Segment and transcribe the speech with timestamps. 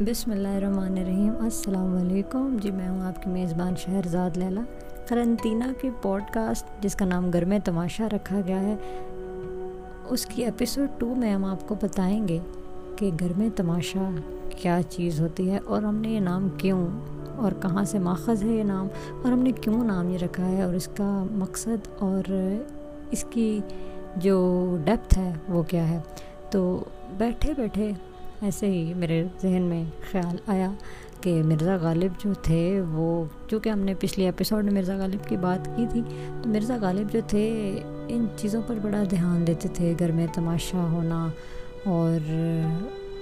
[0.00, 4.60] بسم اللہ الرحمن الرحیم۔ السلام علیکم۔ جی میں ہوں آپ کی میزبان شہرزاد لیلا۔
[5.08, 8.76] قرنطینہ کی پوڈ کاسٹ جس کا نام گرم تماشا رکھا گیا ہے،
[10.08, 12.38] اس کی ایپیسوڈ ٹو میں ہم آپ کو بتائیں گے
[12.96, 14.10] کہ گرم تماشا
[14.50, 16.88] کیا چیز ہوتی ہے اور ہم نے یہ نام کیوں
[17.36, 18.88] اور کہاں سے ماخذ ہے یہ نام
[19.24, 22.32] اور ہم نے کیوں نام یہ رکھا ہے اور اس کا مقصد اور
[23.10, 23.60] اس کی
[24.16, 26.00] جو ڈیپتھ ہے وہ کیا ہے۔
[26.50, 26.84] تو
[27.18, 27.92] بیٹھے بیٹھے
[28.44, 30.70] ایسے ہی میرے ذہن میں خیال آیا
[31.20, 35.36] کہ مرزا غالب جو تھے وہ چونکہ ہم نے پچھلی ایپیسوڈ میں مرزا غالب کی
[35.36, 36.02] بات کی تھی،
[36.42, 37.48] تو مرزا غالب جو تھے
[38.08, 41.26] ان چیزوں پر بڑا دھیان دیتے تھے، گھر میں تماشا ہونا
[41.84, 42.30] اور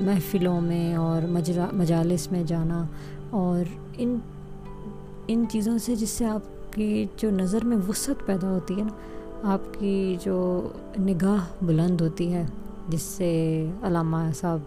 [0.00, 2.82] محفلوں میں اور مجرا، مجالس میں جانا
[3.30, 3.64] اور
[3.96, 4.18] ان
[5.28, 9.50] ان چیزوں سے جس سے آپ کی جو نظر میں وسعت پیدا ہوتی ہے نا،
[9.52, 10.68] آپ کی جو
[10.98, 12.44] نگاہ بلند ہوتی ہے،
[12.88, 13.32] جس سے
[13.82, 14.60] علامہ صاحب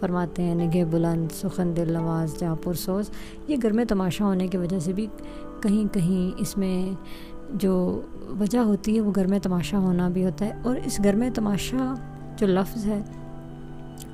[0.00, 3.10] فرماتے ہیں، نگہ بلند، سخن دل نواز، جہاں پرسوز۔
[3.48, 5.06] یہ گھر میں تماشا ہونے کی وجہ سے بھی
[5.62, 6.94] کہیں کہیں اس میں
[7.50, 8.00] جو
[8.40, 11.30] وجہ ہوتی ہے، وہ گھر میں تماشا ہونا بھی ہوتا ہے۔ اور اس گھر میں
[11.30, 11.94] تماشا
[12.36, 13.02] جو لفظ ہے،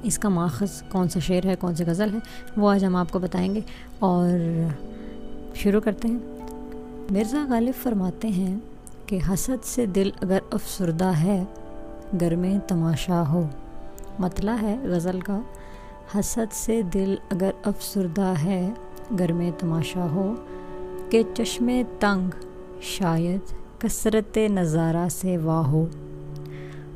[0.03, 2.19] اس کا ماخذ کون سا شعر ہے، کون سی غزل ہے،
[2.56, 3.61] وہ آج ہم آپ کو بتائیں گے۔
[3.98, 4.28] اور
[5.55, 6.19] شروع کرتے ہیں۔
[7.11, 8.59] مرزا غالب فرماتے ہیں
[9.06, 11.44] کہ حسد سے دل اگر افسردہ ہے،
[12.20, 13.42] گھر میں تماشا ہو۔
[14.19, 15.41] مطلع ہے غزل کا۔
[16.19, 18.70] حسد سے دل اگر افسردہ ہے،
[19.19, 20.34] گھر میں تماشا ہو،
[21.11, 22.30] کہ چشم تنگ
[22.80, 23.41] شاید
[23.78, 25.86] کثرت نظارہ سے واہ ہو۔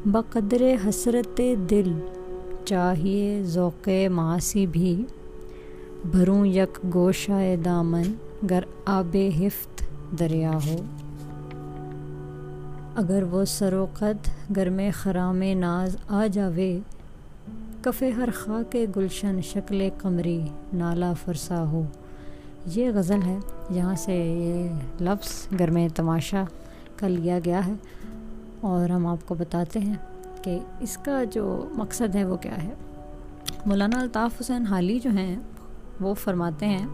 [0.07, 1.93] بقدر حسرت دل،
[2.65, 5.05] چاہیے ذوق معاشی بھی۔
[6.05, 8.13] بھروں یک گوشہ دامن،
[8.51, 9.85] گر آب حفت
[10.19, 10.77] دریا ہو۔
[12.95, 16.79] اگر وہ سروقت گھر میں خرام ناز آ جاوے
[17.85, 21.83] کفے ہر خاک گلشن شکل قمری نالا فرسا ہو۔
[22.67, 23.39] یہ غزل ہے
[23.75, 24.69] جہاں سے یہ
[25.01, 26.45] لفظ گرم تماشا
[26.97, 27.73] کا لیا گیا ہے۔
[28.61, 29.95] اور ہم آپ کو بتاتے ہیں
[30.43, 32.75] کہ اس کا جو مقصد ہے وہ کیا ہے۔
[33.67, 35.37] مولانا الطاف حسین حالی جو ہیں،
[36.01, 36.87] وہ فرماتے ہیں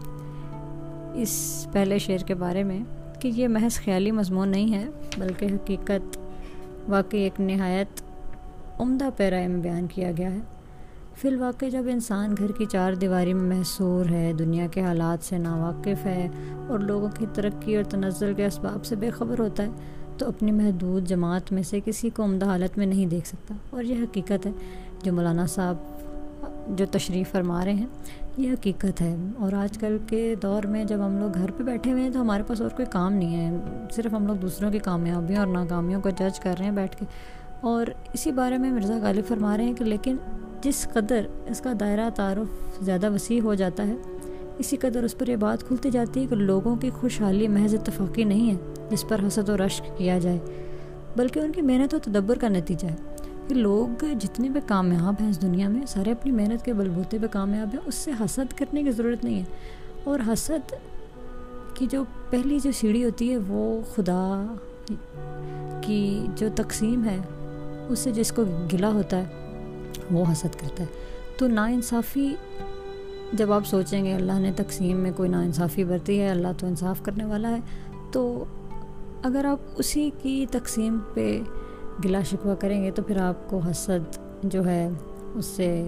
[1.13, 2.79] اس پہلے شعر کے بارے میں
[3.19, 6.17] کہ یہ محض خیالی مضمون نہیں ہے، بلکہ حقیقت
[6.89, 8.01] واقعی ایک نہایت
[8.79, 10.39] عمدہ پیرائے میں بیان کیا گیا ہے۔
[11.21, 15.37] فی الواقع جب انسان گھر کی چار دیواری میں محصور ہے، دنیا کے حالات سے
[15.37, 16.29] ناواقف ہے
[16.67, 19.69] اور لوگوں کی ترقی اور تنزل کے اسباب سے بے خبر ہوتا ہے،
[20.17, 23.83] تو اپنی محدود جماعت میں سے کسی کو عمدہ حالت میں نہیں دیکھ سکتا۔ اور
[23.83, 24.51] یہ حقیقت ہے
[25.03, 25.75] جو مولانا صاحب
[26.77, 27.87] جو تشریف فرما رہے ہیں،
[28.37, 31.91] یہ حقیقت ہے۔ اور آج کل کے دور میں جب ہم لوگ گھر پہ بیٹھے
[31.91, 33.57] ہوئے ہیں تو ہمارے پاس اور کوئی کام نہیں ہے۔
[33.91, 37.05] صرف ہم لوگ دوسروں کی کامیابیوں اور ناکامیوں کو جج کر رہے ہیں بیٹھ کے۔
[37.61, 40.15] اور اسی بارے میں مرزا غالب فرما رہے ہیں کہ لیکن
[40.61, 43.95] جس قدر اس کا دائرہ تعارف زیادہ وسیع ہو جاتا ہے،
[44.57, 48.23] اسی قدر اس پر یہ بات کھلتی جاتی ہے کہ لوگوں کی خوشحالی محض اتفاقی
[48.23, 50.39] نہیں ہے جس پر حسد و رشک کیا جائے،
[51.15, 52.95] بلکہ ان کی محنت و تدبر کا نتیجہ ہے
[53.47, 57.27] کہ لوگ جتنے بھی کامیاب ہیں اس دنیا میں، سارے اپنی محنت کے بلبوتے پہ
[57.31, 59.45] کامیاب ہیں، اس سے حسد کرنے کی ضرورت نہیں ہے۔
[60.03, 60.73] اور حسد
[61.73, 64.55] کی جو پہلی جو سیڑھی ہوتی ہے، وہ خدا
[65.81, 67.17] کی جو تقسیم ہے
[67.91, 68.43] اس سے جس کو
[68.73, 69.23] گلا ہوتا ہے،
[70.11, 70.87] وہ حسد کرتا ہے۔
[71.37, 72.35] تو ناانصافی،
[73.33, 77.01] جب آپ سوچیں گے اللہ نے تقسیم میں کوئی ناانصافی برتی ہے، اللہ تو انصاف
[77.03, 77.59] کرنے والا ہے،
[78.11, 78.43] تو
[79.23, 81.41] اگر آپ اسی کی تقسیم پہ
[82.05, 84.89] گلا شکوہ کریں گے تو پھر آپ کو حسد جو ہے،
[85.33, 85.87] اس سے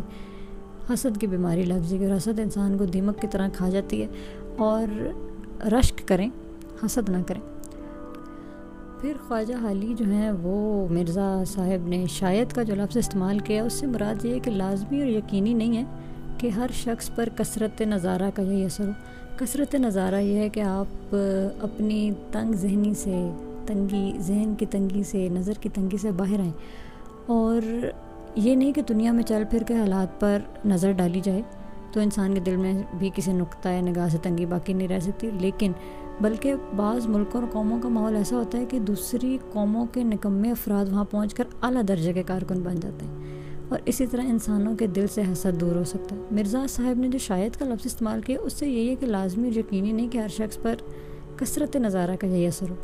[0.94, 4.03] حسد کی بیماری لگ جائے گی اور حسد انسان کو دیمک کی طرح کھا جاتی
[4.03, 4.08] ہے۔
[4.58, 4.88] اور
[5.66, 6.30] رشک کریں،
[6.85, 7.53] حسد نہ کریں۔
[9.03, 13.64] پھر خواجہ حالی جو ہیں وہ مرزا صاحب نے شاید کا جو لفظ استعمال کیا،
[13.64, 15.84] اس سے مراد یہ ہے کہ لازمی اور یقینی نہیں ہے
[16.38, 18.91] کہ ہر شخص پر کثرت نظارہ کا یہی اثر ہو۔
[19.38, 21.16] کثرت نظارہ یہ ہے کہ آپ
[21.59, 23.30] اپنی تنگ ذہنی سے،
[23.66, 26.52] تنگی، ذہن کی تنگی سے، نظر کی تنگی سے باہر آئیں۔
[27.26, 27.85] اور
[28.35, 31.41] یہ نہیں کہ دنیا میں چل پھر کے حالات پر نظر ڈالی جائے
[31.91, 35.29] تو انسان کے دل میں بھی کسی نقطۂ نگاہ سے تنگی باقی نہیں رہ سکتی۔
[35.34, 35.72] لیکن
[36.21, 40.51] بلکہ بعض ملکوں اور قوموں کا ماحول ایسا ہوتا ہے کہ دوسری قوموں کے نکمے
[40.51, 43.15] افراد وہاں پہنچ کر اعلیٰ درجے کے کارکن بن جاتے ہیں
[43.69, 47.07] اور اسی طرح انسانوں کے دل سے حسد دور ہو سکتا ہے۔ مرزا صاحب نے
[47.07, 50.07] جو شاید کا لفظ استعمال کیا، اس سے یہی ہے کہ لازمی اور یقینی نہیں
[50.07, 50.75] کہ ہر شخص پر
[51.37, 52.75] کثرت نظارہ کا یہی اثر ہو۔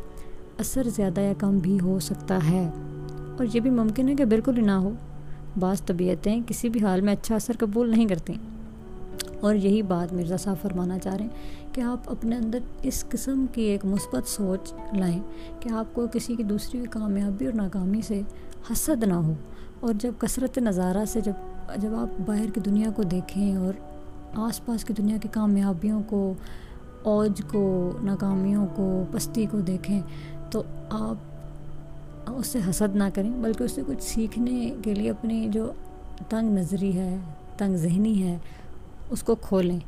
[0.58, 2.70] اثر زیادہ یا کم بھی ہو سکتا ہے۔
[3.12, 4.92] اور یہ بھی ممکن ہے کہ بالکل ہی نہ ہو۔
[5.60, 8.36] بعض طبیعتیں کسی بھی حال میں اچھا اثر قبول نہیں کرتیں۔
[9.42, 13.46] اور یہی بات مرزا صاحب فرمانا چاہ رہے ہیں کہ آپ اپنے اندر اس قسم
[13.52, 15.20] کی ایک مثبت سوچ لائیں
[15.60, 18.22] کہ آپ کو کسی کی دوسری کامیابی اور ناکامی سے
[18.72, 19.34] حسد نہ ہو
[19.80, 21.34] اور جب کثرت نظارہ سے جب
[21.78, 23.74] جب آپ باہر کی دنیا کو دیکھیں اور
[24.36, 26.34] آس پاس کی دنیا کی کامیابیوں کو،
[27.04, 30.02] اوج کو، ناکامیوں کو، پستی کو دیکھیں
[30.52, 31.16] تو آپ
[32.32, 35.72] اس سے حسد نہ کریں بلکہ اس سے کچھ سیکھنے کے لیے اپنی جو
[36.30, 37.18] تنگ نظری ہے،
[37.58, 38.38] تنگ ذہنی ہے
[39.10, 39.80] اس کو کھولیں،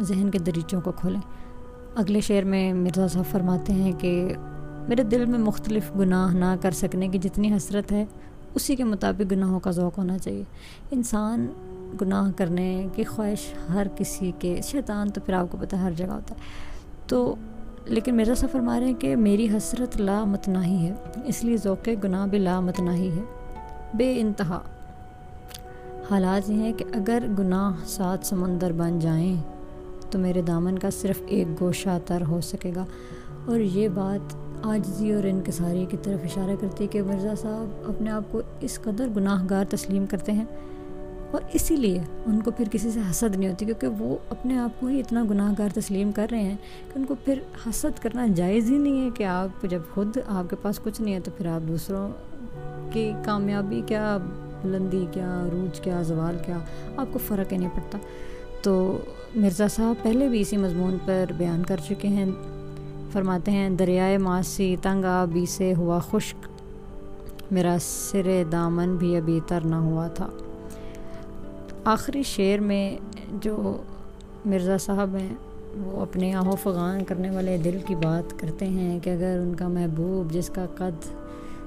[0.00, 1.20] ذہن کے دریچوں کو کھولیں۔
[1.96, 4.34] اگلے شعر میں مرزا صاحب فرماتے ہیں کہ
[4.88, 8.04] میرے دل میں مختلف گناہ نہ کر سکنے کی جتنی حسرت ہے،
[8.54, 10.44] اسی کے مطابق گناہوں کا ذوق ہونا چاہیے۔
[10.90, 11.46] انسان
[12.00, 16.12] گناہ کرنے کی خواہش ہر کسی کے، شیطان تو پھر آپ کو پتہ ہر جگہ
[16.12, 16.40] ہوتا ہے۔
[17.06, 17.34] تو
[17.84, 20.94] لیکن مرزا صاحب فرما رہے ہیں کہ میری حسرت لا متناہی ہے،
[21.24, 23.22] اس لیے ذوق گناہ بھی لا متناہی ہے۔
[23.94, 24.60] بے انتہا۔
[26.10, 29.36] حالات یہ ہیں کہ اگر گناہ سات سمندر بن جائیں
[30.10, 32.84] تو میرے دامن کا صرف ایک گوشہ تر ہو سکے گا۔
[33.46, 38.10] اور یہ بات آجزی اور انکساری کی طرف اشارہ کرتی ہے کہ مرزا صاحب اپنے
[38.10, 40.44] آپ کو اس قدر گناہ گار تسلیم کرتے ہیں
[41.30, 44.80] اور اسی لیے ان کو پھر کسی سے حسد نہیں ہوتی کیونکہ وہ اپنے آپ
[44.80, 46.56] کو ہی اتنا گناہ گار تسلیم کر رہے ہیں
[46.94, 50.50] کہ ان کو پھر حسد کرنا جائز ہی نہیں ہے کہ آپ جب خود آپ
[50.50, 52.08] کے پاس کچھ نہیں ہے تو پھر آپ دوسروں
[52.92, 54.18] کی کامیابی کیا
[54.62, 56.58] بلندی کیا، عروج کیا، زوال کیا،
[56.96, 57.98] آپ کو فرق ہی نہیں پڑتا۔
[58.62, 58.98] تو
[59.34, 62.30] مرزا صاحب پہلے بھی اسی مضمون پر بیان کر چکے ہیں۔
[63.12, 66.46] فرماتے ہیں، دریائے ماسی تنگ آبی سے ہوا خشک۔
[67.52, 70.28] میرا سر دامن بھی ابھی تر نہ ہوا تھا۔
[71.84, 72.96] آخری شعر میں
[73.42, 73.76] جو
[74.44, 75.34] مرزا صاحب ہیں،
[75.76, 79.68] وہ اپنے آہو فغان کرنے والے دل کی بات کرتے ہیں کہ اگر ان کا
[79.68, 81.04] محبوب جس کا قد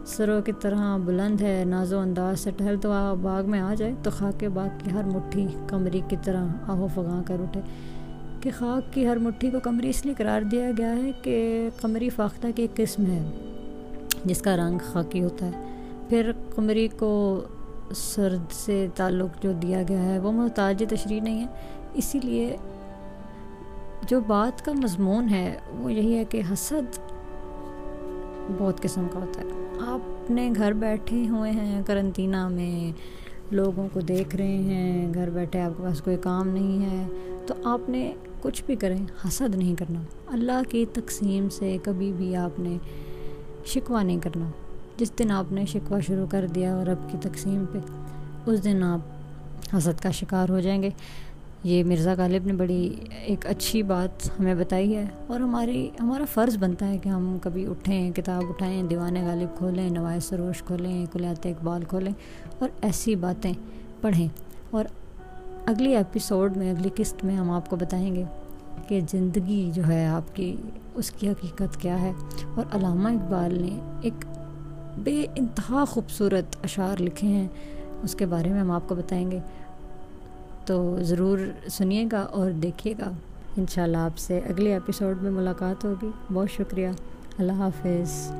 [0.05, 2.91] سروں کی طرح بلند ہے، ناز و انداز سے ٹہل تو
[3.21, 7.23] باغ میں آ جائے۔ تو خاک باغ کی ہر مٹھی کمری کی طرح آہو فغاں
[7.25, 7.61] کر اٹھے۔
[8.41, 12.09] کہ خاک کی ہر مٹھی کو کمری اس لیے قرار دیا گیا ہے کہ قمری
[12.09, 13.31] فاختہ کی ایک قسم ہے،
[14.25, 17.41] جس کا رنگ خاکی ہوتا ہے۔ پھر قمری کو
[17.95, 21.47] سرد سے تعلق جو دیا گیا ہے، وہ محتاج تشریح نہیں ہے۔
[21.93, 22.57] اسی لیے
[24.07, 27.12] جو بات کا مضمون ہے، وہ یہی ہے کہ حسد
[28.57, 29.47] بہت قسم کا ہوتا ہے۔
[29.87, 32.91] آپ اپنے گھر بیٹھے ہوئے ہیں کرنطینہ میں
[33.51, 37.07] لوگوں کو دیکھ رہے ہیں، گھر بیٹھے آپ کے پاس کوئی کام نہیں ہے،
[37.47, 42.35] تو آپ نے کچھ بھی کریں، حسد نہیں کرنا۔ اللہ کی تقسیم سے کبھی بھی
[42.35, 42.77] آپ نے
[43.65, 44.49] شکوہ نہیں کرنا۔
[44.97, 47.77] جس دن آپ نے شکوہ شروع کر دیا رب کی تقسیم پہ،
[48.45, 48.99] اس دن آپ
[49.77, 50.89] حسد کا شکار ہو جائیں گے۔
[51.63, 52.95] یہ مرزا غالب نے بڑی
[53.25, 57.67] ایک اچھی بات ہمیں بتائی ہے اور ہماری ہمارا فرض بنتا ہے کہ ہم کبھی
[57.67, 62.11] اٹھیں، کتاب اٹھائیں، دیوان غالب کھولیں، نوائے سروش کھولیں، کلیات اقبال کھولیں
[62.59, 63.53] اور ایسی باتیں
[64.01, 64.27] پڑھیں۔
[64.71, 64.85] اور
[65.65, 68.23] اگلی ایپیسوڈ میں، اگلی قسط میں ہم آپ کو بتائیں گے
[68.87, 70.55] کہ زندگی جو ہے آپ کی،
[70.95, 72.11] اس کی حقیقت کیا ہے۔
[72.55, 74.25] اور علامہ اقبال نے ایک
[74.97, 77.47] بے انتہا خوبصورت اشعار لکھے ہیں،
[78.03, 79.39] اس کے بارے میں ہم آپ کو بتائیں گے۔
[80.65, 81.39] تو ضرور
[81.69, 83.11] سنیے گا اور دیکھیے گا۔
[83.57, 86.89] انشاءاللہ آپ سے اگلے ایپیسوڈ میں ملاقات ہوگی۔ بہت شکریہ۔
[87.37, 88.31] اللہ حافظ۔